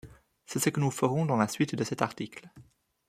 [0.47, 2.49] C'est ce que nous ferons dans la suite de cet article.